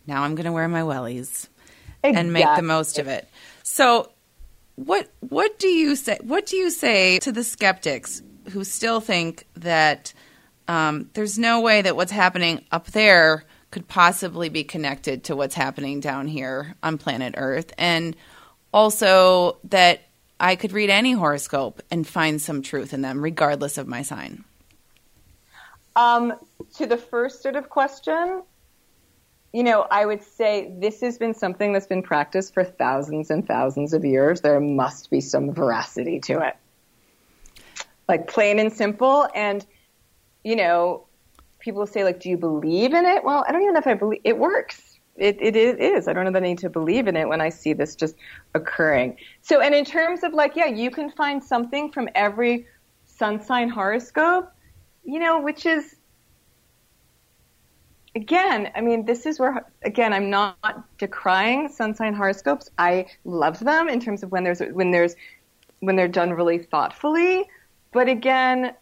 [0.06, 1.48] now I'm going to wear my wellies
[2.02, 3.28] and make the most of it.
[3.62, 4.10] So,
[4.76, 6.18] what what do you say?
[6.22, 10.12] What do you say to the skeptics who still think that
[10.68, 15.54] um, there's no way that what's happening up there could possibly be connected to what's
[15.54, 18.16] happening down here on planet Earth, and
[18.72, 20.00] also that
[20.40, 24.44] I could read any horoscope and find some truth in them, regardless of my sign.
[25.94, 26.34] Um,
[26.76, 28.42] to the first sort of question,
[29.52, 33.46] you know, I would say this has been something that's been practiced for thousands and
[33.46, 34.40] thousands of years.
[34.40, 36.56] There must be some veracity to it.
[38.08, 39.28] Like plain and simple.
[39.34, 39.64] And,
[40.42, 41.06] you know,
[41.58, 43.22] people say, like, do you believe in it?
[43.22, 44.91] Well, I don't even know if I believe it works.
[45.22, 46.08] It, it is.
[46.08, 48.16] I don't know I need to believe in it when I see this just
[48.54, 49.18] occurring.
[49.40, 52.66] So, and in terms of like, yeah, you can find something from every
[53.06, 54.52] sun sign horoscope,
[55.04, 55.94] you know, which is
[58.16, 62.68] again, I mean, this is where, again, I'm not decrying sun sign horoscopes.
[62.76, 65.14] I love them in terms of when there's, when there's,
[65.78, 67.44] when they're done really thoughtfully.
[67.92, 68.74] But again,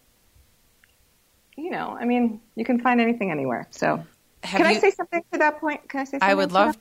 [1.59, 3.69] you know, I mean, you can find anything anywhere.
[3.71, 4.03] So,
[4.43, 5.89] Have can I say something to that point?
[5.89, 6.29] Can I say something?
[6.29, 6.77] I would love,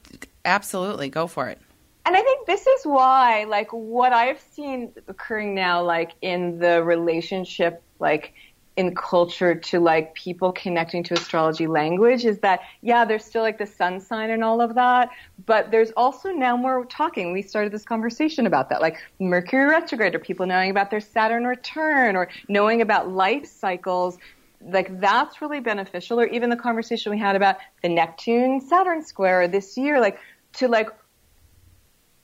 [0.45, 1.59] absolutely, go for it.
[2.05, 6.83] and I think this is why, like, what I've seen occurring now, like, in the
[6.83, 8.33] relationship, like,
[8.79, 13.57] in culture to like people connecting to astrology language is that yeah there's still like
[13.57, 15.09] the sun sign and all of that
[15.45, 20.15] but there's also now more talking we started this conversation about that like mercury retrograde
[20.15, 24.17] or people knowing about their saturn return or knowing about life cycles
[24.61, 26.19] like that's really beneficial.
[26.19, 30.19] Or even the conversation we had about the neptune saturn square this year like
[30.53, 30.89] to like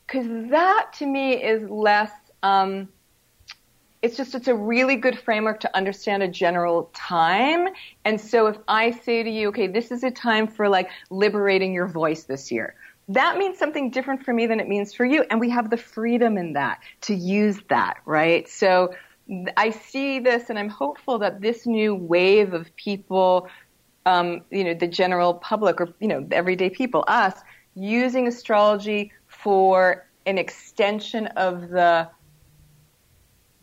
[0.05, 2.11] because that to me is less
[2.43, 2.89] um
[4.01, 7.67] it's just it's a really good framework to understand a general time.
[8.03, 11.73] And so if i say to you okay this is a time for like liberating
[11.73, 12.75] your voice this year
[13.09, 15.23] that means something different for me than it means for you.
[15.29, 18.47] And we have the freedom in that to use that right?
[18.49, 18.93] So
[19.57, 23.47] i see this and i'm hopeful that this new wave of people
[24.07, 27.33] um, you know the general public or you know everyday people us
[27.73, 32.09] using astrology for an extension of the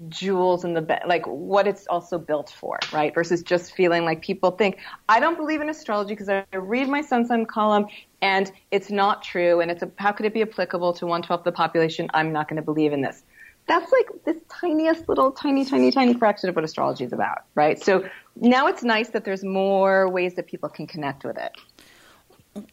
[0.08, 3.14] jewels in the like what it's also built for, right?
[3.14, 7.02] Versus just feeling like people think I don't believe in astrology because I read my
[7.02, 7.86] sun sign column
[8.20, 11.42] and it's not true, and it's a, how could it be applicable to one twelfth
[11.42, 12.08] of the population?
[12.14, 13.22] I'm not going to believe in this.
[13.66, 17.82] That's like this tiniest little tiny, tiny, tiny fraction of what astrology is about, right?
[17.82, 21.52] So now it's nice that there's more ways that people can connect with it.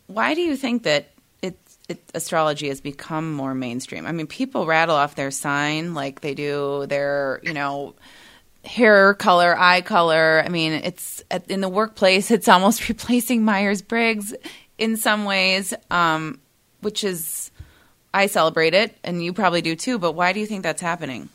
[0.08, 1.12] Why do you think that
[1.90, 4.06] it, astrology has become more mainstream.
[4.06, 7.96] I mean, people rattle off their sign like they do their, you know,
[8.64, 10.44] hair color, eye color.
[10.46, 14.34] I mean, it's in the workplace, it's almost replacing Myers Briggs
[14.78, 16.40] in some ways, um,
[16.82, 17.52] which is,
[18.14, 20.00] I celebrate it, and you probably do too.
[20.00, 21.30] But why do you think that's happening?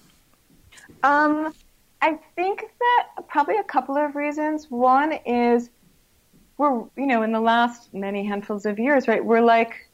[1.02, 1.54] Um,
[2.02, 4.70] I think that probably a couple of reasons.
[4.70, 5.70] One is
[6.56, 9.24] we're, you know, in the last many handfuls of years, right?
[9.24, 9.88] We're like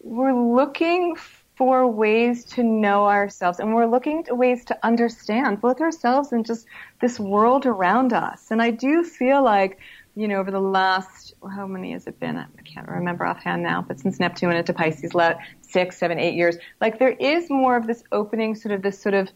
[0.00, 1.16] we're looking
[1.58, 6.46] for ways to know ourselves and we're looking to ways to understand both ourselves and
[6.46, 6.66] just
[7.00, 8.52] this world around us.
[8.52, 9.78] And I do feel like,
[10.14, 12.36] you know, over the last, how many has it been?
[12.36, 15.12] I can't remember offhand now, but since Neptune went into Pisces,
[15.62, 19.14] six, seven, eight years, like there is more of this opening, sort of this sort
[19.14, 19.30] of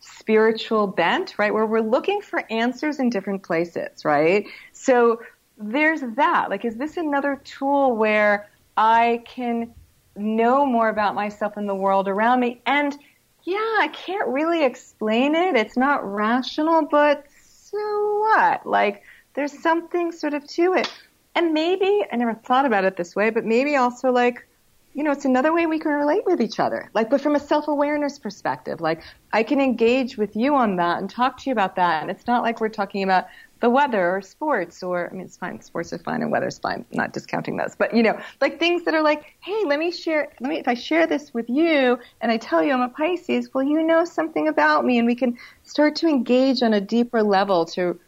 [0.00, 1.52] spiritual bent, right?
[1.52, 4.46] Where we're looking for answers in different places, right?
[4.72, 5.20] So
[5.58, 6.50] there's that.
[6.50, 9.74] Like, is this another tool where I can
[10.16, 12.60] know more about myself and the world around me.
[12.66, 12.96] And
[13.42, 15.56] yeah, I can't really explain it.
[15.56, 18.66] It's not rational, but so what?
[18.66, 19.02] Like,
[19.34, 20.90] there's something sort of to it.
[21.34, 24.46] And maybe, I never thought about it this way, but maybe also like,
[24.94, 26.90] you know, it's another way we can relate with each other.
[26.94, 31.08] Like, but from a self-awareness perspective, like I can engage with you on that and
[31.08, 32.02] talk to you about that.
[32.02, 33.28] And it's not like we're talking about
[33.60, 36.84] the weather or sports or I mean it's fine sports are fine and weather's fine
[36.92, 40.32] not discounting those but you know like things that are like hey let me share
[40.40, 43.52] let me if I share this with you and I tell you I'm a Pisces
[43.52, 47.22] well you know something about me and we can start to engage on a deeper
[47.22, 47.98] level to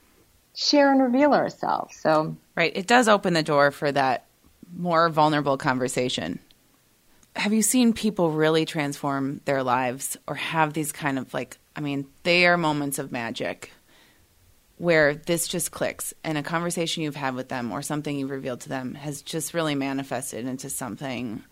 [0.54, 1.96] share and reveal ourselves.
[1.96, 2.72] So right.
[2.74, 4.26] It does open the door for that
[4.74, 6.38] more vulnerable conversation.
[7.34, 11.80] Have you seen people really transform their lives or have these kind of like I
[11.80, 13.72] mean they are moments of magic
[14.76, 18.60] where this just clicks and a conversation you've had with them or something you've revealed
[18.60, 21.42] to them has just really manifested into something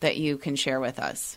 [0.00, 1.36] that you can share with us?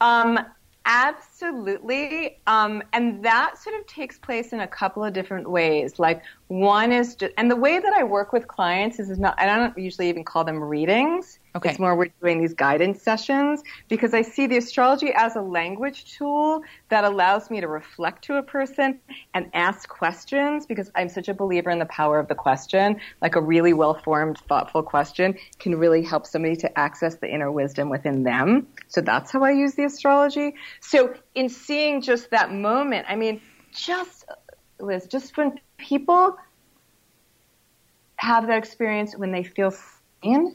[0.00, 0.38] Um,
[0.84, 2.38] absolutely.
[2.46, 5.98] Um, and that sort of takes place in a couple of different ways.
[5.98, 9.34] Like one is, just, and the way that I work with clients is, is not,
[9.38, 11.38] I don't usually even call them readings.
[11.56, 11.70] Okay.
[11.70, 16.16] It's more we're doing these guidance sessions because I see the astrology as a language
[16.16, 19.00] tool that allows me to reflect to a person
[19.34, 23.00] and ask questions because I'm such a believer in the power of the question.
[23.20, 27.50] Like a really well formed, thoughtful question can really help somebody to access the inner
[27.50, 28.68] wisdom within them.
[28.86, 30.54] So that's how I use the astrology.
[30.80, 33.40] So in seeing just that moment, I mean,
[33.72, 34.24] just,
[34.78, 36.36] Liz, just when people
[38.16, 39.74] have that experience when they feel
[40.22, 40.54] seen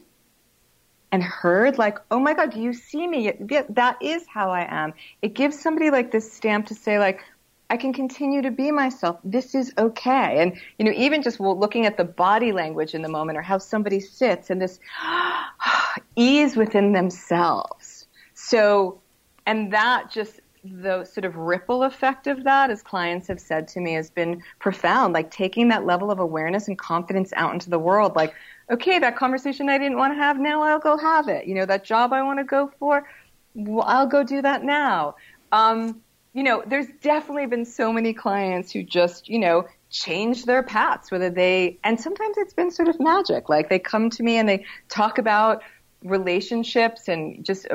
[1.12, 3.32] and heard like oh my god do you see me?
[3.70, 4.94] That is how i am.
[5.22, 7.22] It gives somebody like this stamp to say like
[7.70, 9.18] i can continue to be myself.
[9.24, 10.42] This is okay.
[10.42, 13.58] And you know even just looking at the body language in the moment or how
[13.58, 14.78] somebody sits and this
[16.16, 18.06] ease within themselves.
[18.34, 19.00] So
[19.46, 20.40] and that just
[20.72, 24.42] the sort of ripple effect of that, as clients have said to me, has been
[24.58, 25.14] profound.
[25.14, 28.16] Like taking that level of awareness and confidence out into the world.
[28.16, 28.34] Like,
[28.70, 31.46] okay, that conversation I didn't want to have, now I'll go have it.
[31.46, 33.08] You know, that job I want to go for,
[33.54, 35.16] well, I'll go do that now.
[35.52, 36.02] Um,
[36.32, 41.10] you know, there's definitely been so many clients who just, you know, change their paths,
[41.10, 43.48] whether they, and sometimes it's been sort of magic.
[43.48, 45.62] Like they come to me and they talk about
[46.02, 47.66] relationships and just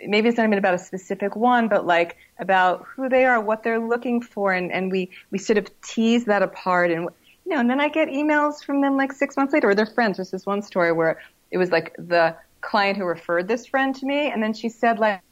[0.00, 3.62] maybe it's not even about a specific one, but like about who they are, what
[3.62, 7.08] they're looking for, and, and we, we sort of tease that apart and
[7.44, 9.86] you know, and then I get emails from them like six months later, or their
[9.86, 10.16] friends.
[10.16, 11.20] There's this one story where
[11.52, 14.98] it was like the client who referred this friend to me, and then she said
[14.98, 15.22] like,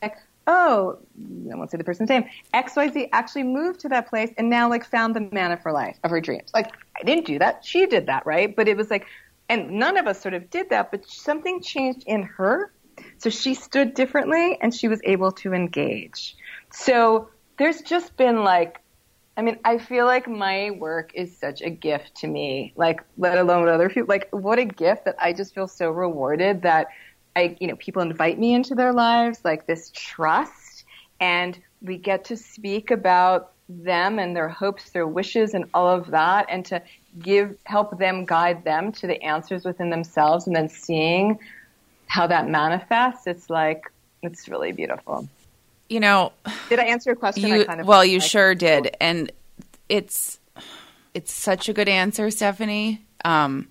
[0.47, 0.99] oh,
[1.51, 4.85] I won't say the person's name, XYZ actually moved to that place and now like
[4.85, 6.51] found the man of her life, of her dreams.
[6.55, 7.65] Like, I didn't do that.
[7.65, 8.55] She did that, right?
[8.55, 9.07] But it was like,
[9.49, 12.73] and none of us sort of did that, but something changed in her.
[13.25, 16.37] So she stood differently and she was able to engage.
[16.71, 18.83] So there's just been like
[19.35, 23.37] I mean, I feel like my work is such a gift to me, like, let
[23.37, 24.07] alone other people.
[24.09, 26.87] Like, what a gift that I just feel so rewarded that
[27.35, 30.85] I, you know, people invite me into their lives, like this trust,
[31.19, 36.13] and we get to speak about them and their hopes, their wishes, and all of
[36.13, 36.81] that, and to
[37.19, 41.41] give, help them guide them to the answers within themselves, and then seeing
[42.15, 43.27] how that manifests.
[43.27, 43.91] It's like,
[44.23, 45.29] it's really beautiful
[45.89, 46.33] you know,
[46.69, 47.47] did I answer your question?
[47.47, 49.31] You, kind of well, you sure did, and
[49.89, 50.39] it's
[51.13, 53.05] it's such a good answer, Stephanie.
[53.25, 53.69] Um,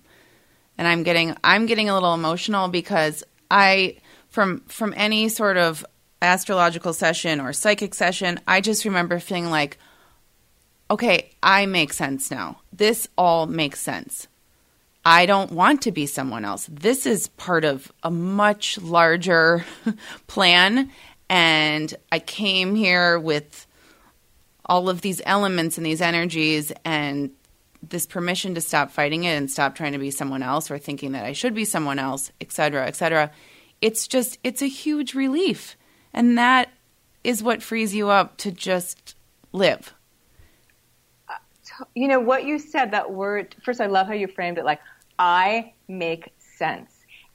[0.78, 3.96] and I'm getting I'm getting a little emotional because I
[4.28, 5.84] from from any sort of
[6.22, 9.78] astrological session or psychic session, I just remember feeling like,
[10.90, 12.60] okay, I make sense now.
[12.72, 14.28] This all makes sense.
[15.06, 16.68] I don't want to be someone else.
[16.70, 19.64] This is part of a much larger
[20.26, 20.90] plan
[21.28, 23.66] and I came here with
[24.66, 27.30] all of these elements and these energies and
[27.82, 31.12] this permission to stop fighting it and stop trying to be someone else or thinking
[31.12, 33.30] that I should be someone else, et cetera, et cetera.
[33.80, 35.76] It's just, it's a huge relief.
[36.12, 36.70] And that
[37.24, 39.16] is what frees you up to just
[39.52, 39.92] live.
[41.28, 41.34] Uh,
[41.94, 44.80] you know, what you said, that word, first, I love how you framed it like,
[45.18, 46.90] I make sense.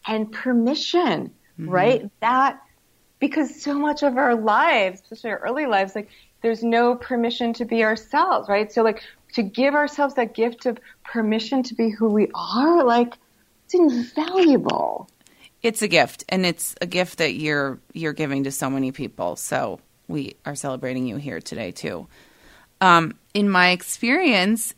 [0.08, 1.70] And permission, mm-hmm.
[1.70, 2.10] right?
[2.22, 2.62] That
[3.20, 6.10] because so much of our lives, especially our early lives, like
[6.42, 8.72] there's no permission to be ourselves, right?
[8.72, 9.04] So like
[9.34, 13.14] to give ourselves that gift of permission to be who we are, like
[13.66, 15.10] it's invaluable.
[15.62, 19.36] It's a gift and it's a gift that you're you're giving to so many people.
[19.36, 22.08] So we are celebrating you here today too.
[22.82, 24.74] Um, in my experience,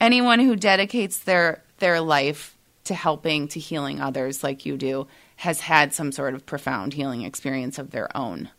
[0.00, 5.06] anyone who dedicates their their life to helping to healing others like you do
[5.36, 8.50] has had some sort of profound healing experience of their own.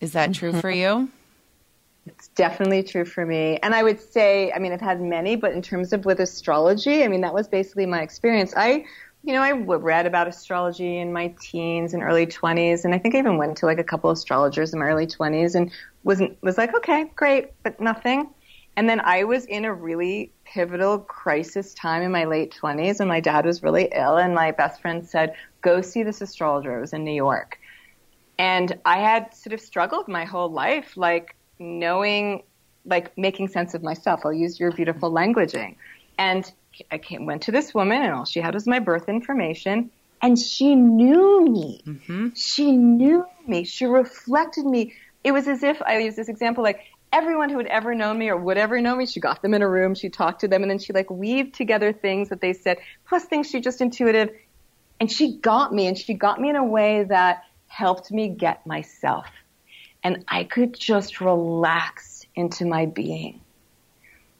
[0.00, 1.02] Is that true for mm-hmm.
[1.02, 1.10] you?
[2.06, 3.58] It's definitely true for me.
[3.62, 7.02] And I would say, I mean, I've had many, but in terms of with astrology,
[7.02, 8.52] I mean, that was basically my experience.
[8.56, 8.84] I,
[9.22, 13.14] you know, I read about astrology in my teens and early 20s, and I think
[13.14, 15.70] I even went to like a couple astrologers in my early 20s and
[16.02, 18.28] wasn't, was like, okay, great, but nothing.
[18.76, 23.08] And then I was in a really pivotal crisis time in my late 20s, and
[23.08, 26.76] my dad was really ill, and my best friend said, go see this astrologer.
[26.76, 27.58] It was in New York.
[28.38, 32.42] And I had sort of struggled my whole life, like knowing,
[32.84, 34.20] like making sense of myself.
[34.24, 35.76] I'll use your beautiful languaging.
[36.18, 36.50] And
[36.90, 39.90] I came, went to this woman and all she had was my birth information
[40.24, 41.82] and she knew me.
[41.86, 42.28] Mm-hmm.
[42.34, 43.64] She knew me.
[43.64, 44.94] She reflected me.
[45.22, 46.80] It was as if I use this example, like
[47.14, 49.62] everyone who had ever known me or would ever know me, she got them in
[49.62, 52.52] a room, she talked to them, and then she like weaved together things that they
[52.52, 54.30] said, plus things she just intuitive
[55.00, 58.66] and she got me, and she got me in a way that helped me get
[58.66, 59.26] myself.
[60.02, 63.40] And I could just relax into my being.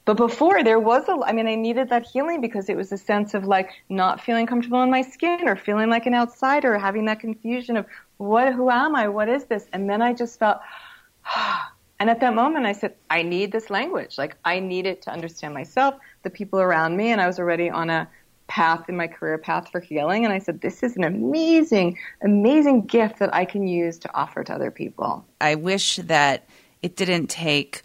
[0.05, 2.97] But before there was a, I mean, I needed that healing because it was a
[2.97, 6.77] sense of like not feeling comfortable in my skin or feeling like an outsider or
[6.77, 7.85] having that confusion of
[8.17, 9.07] what, who am I?
[9.07, 9.65] What is this?
[9.73, 10.59] And then I just felt,
[11.25, 14.17] ah, and at that moment I said, I need this language.
[14.17, 17.11] Like I need it to understand myself, the people around me.
[17.11, 18.09] And I was already on a
[18.47, 20.25] path in my career path for healing.
[20.25, 24.43] And I said, this is an amazing, amazing gift that I can use to offer
[24.43, 25.25] to other people.
[25.41, 26.47] I wish that
[26.81, 27.81] it didn't take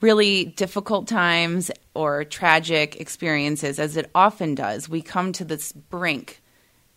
[0.00, 4.88] really difficult times or tragic experiences, as it often does.
[4.88, 6.42] We come to this brink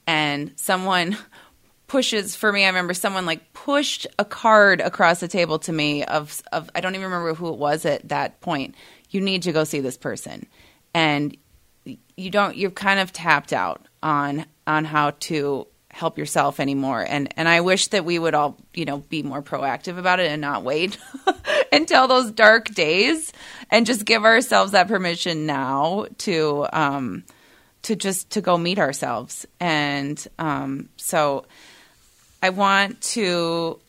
[0.06, 1.18] and someone
[1.90, 2.64] pushes for me.
[2.64, 6.80] I remember someone like pushed a card across the table to me of of i
[6.80, 8.76] don't even remember who it was at that point.
[9.10, 10.48] You need to go see this person.
[10.94, 11.36] And
[12.16, 17.04] you don't you're kind of tapped out on on how to help yourself anymore.
[17.08, 20.32] And and I wish that we would all you know be more proactive about it
[20.32, 20.98] and not wait
[21.72, 23.34] until those dark days
[23.72, 27.24] and just give ourselves that permission now to um
[27.82, 29.48] to just to go meet ourselves.
[29.60, 31.46] And um so
[32.42, 33.80] I want to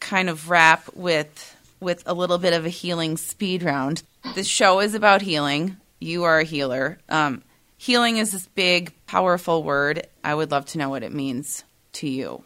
[0.00, 4.02] kind of wrap with with a little bit of a healing speed round.
[4.34, 5.76] The show is about healing.
[6.00, 6.98] You are a healer.
[7.08, 7.42] Um,
[7.76, 10.06] healing is this big, powerful word.
[10.24, 12.42] I would love to know what it means to you.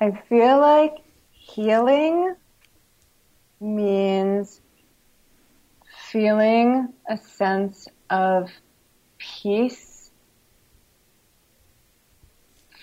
[0.00, 0.96] I feel like
[1.30, 2.34] healing
[3.60, 4.60] means
[6.10, 8.50] feeling a sense of
[9.18, 9.91] peace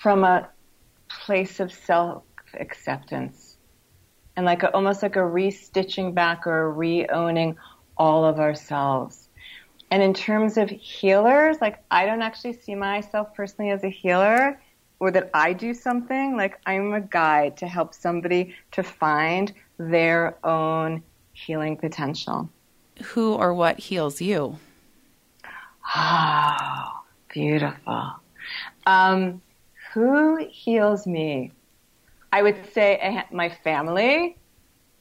[0.01, 0.49] from a
[1.09, 2.23] place of self
[2.59, 3.57] acceptance
[4.35, 7.57] and like a, almost like a restitching back or a re-owning
[7.97, 9.27] all of ourselves.
[9.91, 14.61] And in terms of healers, like I don't actually see myself personally as a healer
[14.99, 16.37] or that I do something.
[16.37, 22.49] Like I'm a guide to help somebody to find their own healing potential.
[23.03, 24.59] Who or what heals you?
[25.95, 28.11] Oh, beautiful.
[28.85, 29.41] Um,
[29.93, 31.51] who heals me?
[32.31, 34.37] I would say my family,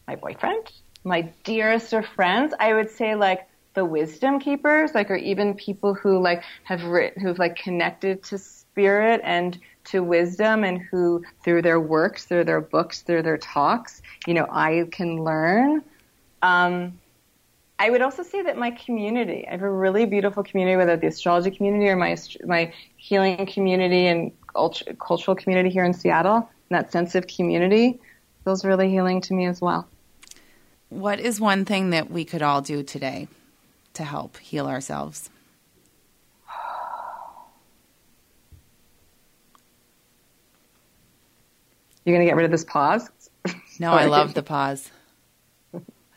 [0.06, 0.70] my boyfriend,
[1.04, 2.54] my dearest of friends.
[2.58, 7.22] I would say like the wisdom keepers, like, or even people who like have written,
[7.22, 12.60] who've like connected to spirit and to wisdom and who through their works, through their
[12.60, 15.82] books, through their talks, you know, I can learn.
[16.42, 16.98] Um,
[17.78, 21.06] I would also say that my community, I have a really beautiful community, whether the
[21.06, 26.92] astrology community or my, my healing community and cultural community here in Seattle, and that
[26.92, 28.00] sense of community
[28.44, 29.86] feels really healing to me as well.
[30.88, 33.28] What is one thing that we could all do today
[33.94, 35.30] to help heal ourselves?
[42.04, 43.10] You're going to get rid of this pause?
[43.80, 44.90] No, I love the pause.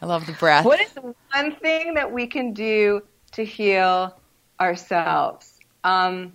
[0.02, 0.66] I love the breath.
[0.66, 0.96] What is
[1.32, 3.04] one thing that we can do
[3.34, 4.18] to heal
[4.60, 5.60] ourselves?
[5.84, 6.34] Um,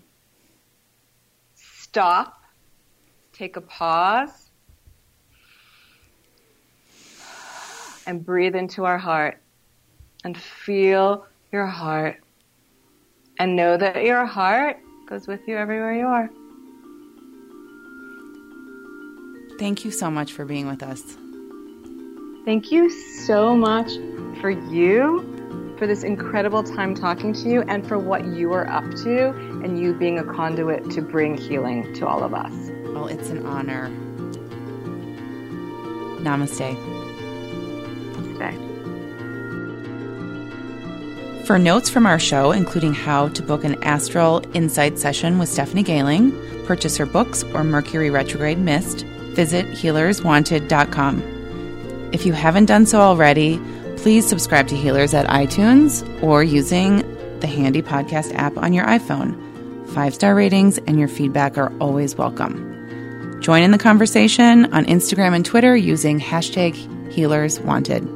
[1.96, 2.42] stop,
[3.32, 4.50] take a pause,
[8.06, 9.40] and breathe into our heart.
[10.22, 12.22] And feel your heart.
[13.38, 14.76] And know that your heart
[15.08, 16.28] goes with you everywhere you are.
[19.58, 21.02] Thank you so much for being with us.
[22.44, 22.90] Thank you
[23.24, 23.90] so much
[24.42, 25.35] for you,
[25.78, 29.28] for this incredible time talking to you, and for what you are up to,
[29.62, 32.52] and you being a conduit to bring healing to all of us.
[32.86, 33.88] Well, it's an honor.
[36.20, 36.76] Namaste.
[38.14, 38.76] Namaste.
[41.46, 45.84] For notes from our show, including how to book an astral insight session with Stephanie
[45.84, 46.32] Gailing,
[46.64, 49.04] purchase her books, or Mercury retrograde Mist,
[49.36, 51.22] visit healerswanted.com.
[52.12, 53.60] If you haven't done so already,
[54.06, 56.98] please subscribe to Healers at iTunes or using
[57.40, 59.34] the handy podcast app on your iPhone.
[59.94, 63.40] Five star ratings and your feedback are always welcome.
[63.40, 66.76] Join in the conversation on Instagram and Twitter using hashtag
[67.08, 68.15] HealersWanted.